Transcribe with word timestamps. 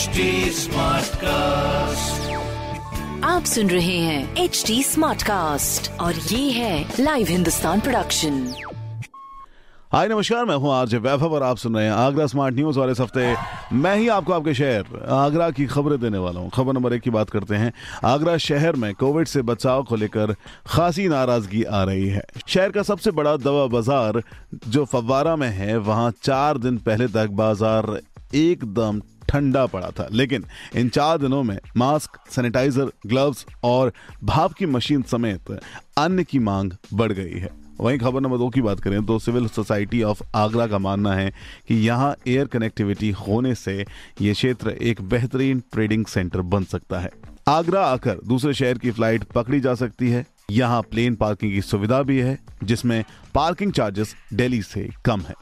HD 0.00 0.24
Smartcast. 0.56 2.28
आप 3.24 3.44
सुन 3.44 3.70
रहे 3.70 3.96
हैं 3.98 4.36
एच 4.36 4.62
डी 4.66 4.82
स्मार्ट 4.82 5.22
कास्ट 5.22 5.90
और 6.00 6.14
ये 6.14 6.50
है 6.50 6.94
लाइव 7.00 7.26
हिंदुस्तान 7.30 7.80
प्रोडक्शन 7.80 8.38
हाय 9.92 10.08
नमस्कार 10.08 10.44
मैं 10.44 10.54
हूँ 10.54 10.72
आरजे 10.74 10.98
वैभव 10.98 11.34
और 11.34 11.42
आप 11.42 11.56
सुन 11.56 11.76
रहे 11.76 11.84
हैं 11.84 11.92
आगरा 11.92 12.26
स्मार्ट 12.26 12.54
न्यूज़ 12.54 12.78
और 12.80 12.90
इस 12.90 13.00
हफ़्ते 13.00 13.34
मैं 13.76 13.94
ही 13.96 14.08
आपको 14.16 14.32
आपके 14.32 14.54
शहर 14.54 15.06
आगरा 15.10 15.50
की 15.50 15.66
खबरें 15.66 15.98
देने 16.00 16.18
वाला 16.18 16.40
हूँ। 16.40 16.50
खबर 16.54 16.72
नंबर 16.72 16.92
एक 16.94 17.02
की 17.02 17.10
बात 17.10 17.30
करते 17.30 17.54
हैं। 17.54 17.72
आगरा 18.04 18.36
शहर 18.46 18.76
में 18.76 18.92
कोविड 18.94 19.26
से 19.26 19.42
बचाव 19.42 19.82
को 19.82 19.96
लेकर 19.96 20.34
खासी 20.66 21.08
नाराज़गी 21.08 21.62
आ 21.64 21.82
रही 21.84 22.08
है। 22.08 22.24
शहर 22.46 22.70
का 22.70 22.82
सबसे 22.82 23.10
बड़ा 23.10 23.36
दवा 23.36 23.66
बाज़ार 23.76 24.22
जो 24.68 24.84
फव्वारा 24.84 25.36
में 25.36 25.48
है 25.50 25.76
वहाँ 25.78 26.12
चार 26.22 26.58
दिन 26.58 26.78
पहले 26.88 27.08
तक 27.08 27.30
बाज़ार 27.42 28.00
एकदम 28.34 29.00
ठंडा 29.30 29.64
पड़ा 29.66 29.90
था। 29.90 30.08
लेकिन 30.12 30.44
इन 30.76 30.88
चार 30.88 31.18
दिनों 31.18 31.42
में 31.42 31.58
मास्क, 31.76 32.18
सैनिटाइजर, 32.30 32.92
ग्लव्स 33.06 33.46
और 33.64 33.92
भाप 34.24 34.52
की 34.52 34.66
मशीन 34.66 35.02
समेत 35.02 35.58
अन्य 35.98 36.24
की 36.24 36.38
मांग 36.38 36.72
बढ़ 36.94 37.12
गई 37.12 37.38
है। 37.38 37.50
वहीं 37.80 37.98
खबर 37.98 38.20
नंबर 38.20 38.38
दो 38.38 38.48
की 38.48 38.60
बात 38.60 38.80
करें 38.80 39.04
तो 39.06 39.18
सिविल 39.18 39.46
सोसाइटी 39.48 40.02
ऑफ़ 40.02 40.22
आगरा 40.34 40.66
का 40.66 40.78
मानना 40.78 41.12
है 41.14 41.30
कि 41.68 41.74
यहाँ 41.74 42.14
एयर 42.28 42.46
कनेक्टिविटी 42.46 43.10
होने 43.10 43.54
से 43.54 43.84
ये 44.20 44.32
क्षेत्र 44.32 44.70
एक 44.70 45.00
बेहतरीन 45.02 45.62
ट्रेडिंग 45.72 46.04
सेंटर 46.06 46.40
बन 46.40 46.64
सकता 46.64 47.00
है। 47.00 47.10
आगरा 47.48 47.84
आकर 47.86 48.18
दूसरे 48.28 48.54
शहर 48.54 48.78
की 48.78 48.90
फ़्लाइट 48.90 49.22
पकड़ी 49.24 49.60
जा 49.60 49.74
सकती 49.74 50.10
है। 50.10 50.26
यहाँ 50.50 50.82
प्लेन 50.82 51.14
पार्किंग 51.14 51.52
की 51.52 51.62
सुविधा 51.62 52.02
भी 52.02 52.18
है, 52.18 52.38
जिसमें 52.64 53.04
पार्किंग 53.34 53.72
चार्जेस 53.72 54.14
दिल्ली 54.32 54.62
से 54.62 54.88
कम 55.04 55.20
है। 55.20 55.34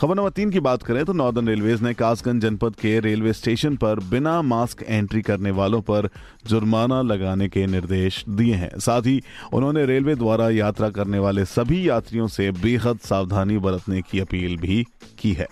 खबर 0.00 0.14
नंबर 0.14 0.30
तीन 0.30 0.50
की 0.50 0.60
बात 0.60 0.82
करें 0.82 1.04
तो 1.04 1.12
नॉर्दर्न 1.12 1.46
रेलवेज 1.48 1.82
ने 1.82 1.92
कासगंज 1.94 2.42
जनपद 2.42 2.74
के 2.76 2.98
रेलवे 3.00 3.32
स्टेशन 3.32 3.76
पर 3.76 4.00
बिना 4.00 4.40
मास्क 4.42 4.82
एंट्री 4.82 5.22
करने 5.22 5.50
वालों 5.50 5.80
पर 5.82 6.08
जुर्माना 6.46 7.00
लगाने 7.02 7.48
के 7.48 7.66
निर्देश 7.66 8.24
दिए 8.28 8.54
हैं। 8.54 8.78
साथ 8.78 9.02
ही 9.02 9.20
उन्होंने 9.52 9.84
रेलवे 9.86 10.14
द्वारा 10.14 10.48
यात्रा 10.50 10.90
करने 10.90 11.18
वाले 11.18 11.44
सभी 11.44 11.88
यात्रियों 11.88 12.26
से 12.26 12.50
बेहद 12.52 12.98
सावधानी 13.04 13.56
बरतने 13.58 14.02
की 14.02 14.20
अपील 14.20 14.56
भी 14.56 14.82
की 15.18 15.32
है। 15.32 15.48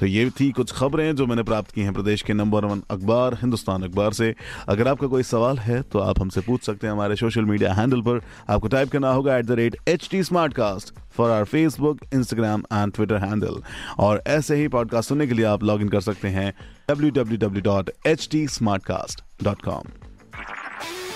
तो 0.00 0.06
ये 0.06 0.28
थी 0.30 0.50
कुछ 0.50 0.72
खबरें 0.72 1.14
जो 1.16 1.26
मैंने 1.26 1.42
प्राप्त 1.42 1.70
की 1.70 1.80
हैं 1.80 1.94
प्रदेश 1.94 2.22
के 2.22 2.34
नंबर 2.34 2.64
वन 2.64 2.82
अखबार, 2.90 3.34
हिंदुस्तान 3.34 3.82
अखबार 3.82 4.12
से। 4.12 4.34
अगर 4.68 4.88
आपका 4.88 5.06
कोई 5.06 5.22
सवाल 5.24 5.58
है 5.58 5.82
तो 5.82 5.98
आप 5.98 6.20
हमसे 6.20 6.40
पूछ 6.40 6.62
सकते 6.62 6.86
हैं 6.86 6.94
हमारे 6.94 7.16
सोशल 7.16 7.44
मीडिया 7.44 7.74
हैंडल 7.74 8.00
पर। 8.02 8.20
आपको 8.48 8.68
टाइप 8.68 8.90
करना 8.90 9.12
होगा 9.12 9.36
at 9.38 9.46
the 9.46 9.60
rate 9.60 9.76
H 9.88 10.08
smart 10.16 10.52
cast 10.52 10.94
for 11.18 11.30
our 11.30 11.44
Facebook 11.44 12.00
Instagram 12.14 12.62
and 12.72 12.92
Twitter 12.92 13.16
handle 13.24 13.62
और 13.98 14.22
ऐसे 14.26 14.56
ही 14.56 14.68
पॉडकास्ट 14.68 15.08
सुनने 15.08 15.26
के 15.26 15.34
लिए 15.34 15.44
आप 15.46 15.62
लॉग 15.62 15.80
इन 15.80 15.88
कर 15.88 16.00
सकते 16.00 16.28
हैं 16.28 16.54
www.htsmartcast.com 16.90 19.82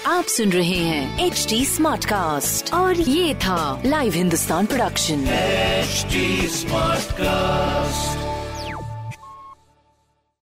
आप 0.06 0.25
सुन 0.25 0.53
रहे 0.53 0.69
हैं 0.69 1.27
एच 1.27 1.47
डी 1.50 1.64
स्मार्ट 1.64 2.05
कास्ट 2.05 2.75
और 2.75 3.00
ये 3.00 3.34
था 3.45 3.83
live 3.86 4.12
Hindustan 4.12 4.67
production 4.67 5.25
smart 6.48 6.53
Smartcast. 6.53 8.22